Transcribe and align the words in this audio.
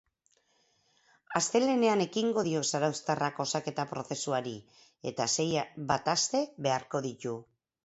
Astelehenean 1.39 2.01
ekingo 2.05 2.45
dio 2.47 2.63
zarauztarrak 2.71 3.43
osaketa 3.45 3.87
prozesuari 3.93 4.55
eta 5.13 5.31
sei 5.37 5.49
bat 5.93 6.13
aste 6.17 6.45
beharko 6.69 7.07
ditu. 7.11 7.39